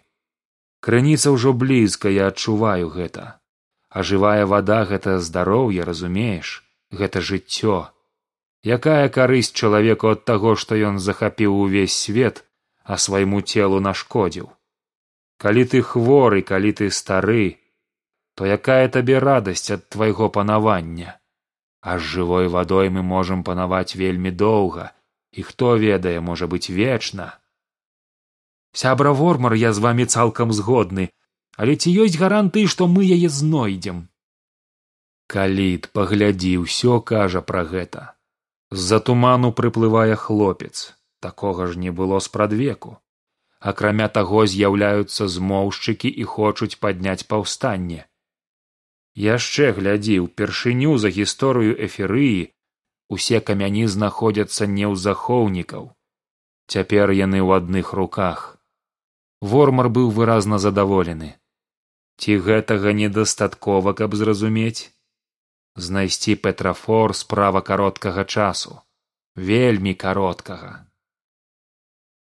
Крыніца 0.79 1.35
ўжо 1.35 1.51
блізка 1.51 2.07
я 2.07 2.31
адчуваю 2.31 2.87
гэта. 2.87 3.39
А 3.89 4.03
жывая 4.03 4.47
вада 4.47 4.83
гэта 4.87 5.19
здароўе 5.19 5.83
разумееш 5.83 6.63
гэта 6.99 7.21
жыццё. 7.21 7.89
Якая 8.63 9.09
карысць 9.09 9.51
чалавеку 9.51 10.13
ад 10.15 10.23
таго 10.29 10.55
што 10.55 10.77
ён 10.89 10.99
захапіў 11.05 11.55
увесь 11.65 11.95
свет 12.05 12.45
а 12.83 12.97
свайму 13.05 13.41
целу 13.41 13.79
нашкодзіў? 13.87 14.47
Калі 15.43 15.63
ты 15.73 15.81
хворы 15.81 16.41
калі 16.51 16.71
ты 16.79 16.89
стары 16.99 17.59
то 18.35 18.47
якая 18.47 18.87
табе 18.93 19.19
радасць 19.19 19.71
ад 19.75 19.89
твайго 19.89 20.29
панавання? 20.29 21.19
А 21.81 21.99
з 21.99 22.07
жывой 22.13 22.47
вадой 22.47 22.89
мы 22.89 23.03
можам 23.03 23.43
панаваць 23.43 23.99
вельмі 23.99 24.31
доўга 24.31 24.93
і 25.33 25.43
хто 25.43 25.75
ведае 25.81 26.19
можа 26.21 26.47
быць 26.47 26.69
вечна. 26.69 27.35
Сябра 28.71 29.11
вормар 29.11 29.53
я 29.53 29.73
з 29.73 29.83
вами 29.83 30.05
цалкам 30.05 30.53
згодны 30.53 31.09
але 31.57 31.75
ці 31.75 31.91
ёсць 32.05 32.17
гаранты 32.17 32.65
што 32.71 32.87
мы 32.87 33.03
яе 33.03 33.29
знойдзем 33.29 34.07
каліт 35.35 35.91
паглядзі 35.97 36.57
ўсё 36.65 36.99
кажа 37.13 37.45
пра 37.51 37.63
гэта. 37.75 38.09
З 38.71 38.81
за 38.89 38.99
туману 39.11 39.53
прыплывае 39.61 40.15
хлопец. 40.25 40.93
Такога 41.19 41.71
ж 41.71 41.79
не 41.79 41.91
было 42.01 42.19
спрадвеку 42.19 42.97
акрамя 43.71 44.07
таго 44.15 44.45
з'яўляюцца 44.53 45.27
змоўшчыкі 45.35 46.09
і 46.23 46.25
хочуць 46.31 46.75
падняць 46.85 47.27
паўстанне. 47.33 48.01
Яшчэ 49.25 49.71
глядзі 49.77 50.17
ўпершыню 50.25 50.97
за 51.03 51.11
гісторыю 51.17 51.77
эферыі 51.87 52.41
усе 53.17 53.39
камяні 53.49 53.85
знаходзяцца 53.95 54.67
не 54.67 54.85
ў 54.91 54.99
захоўнікаў. 55.03 55.85
Цяпер 56.75 57.13
яны 57.19 57.39
ў 57.39 57.63
адных 57.63 57.93
руках. 57.99 58.43
Вормар 59.53 59.89
быў 59.95 60.11
выразна 60.17 60.59
задаволены. 60.65 61.29
Ці 62.19 62.37
гэтага 62.47 62.95
недастаткова 62.99 63.93
каб 64.01 64.19
зразумець 64.19 64.91
знайсці 65.75 66.35
петрафор 66.35 67.15
справа 67.15 67.61
кароткага 67.61 68.23
часу. 68.23 68.81
Вельмі 69.35 69.93
кароткага 69.93 70.85